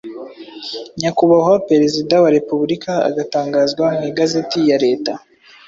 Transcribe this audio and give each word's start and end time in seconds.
Nyakubahwa 0.99 1.55
Perezida 1.69 2.13
wa 2.23 2.29
Repubulika 2.37 2.91
agatangazwa 3.09 3.85
mu 3.95 4.03
Igazeti 4.11 4.59
ya 4.69 4.77
Leta 4.85 5.13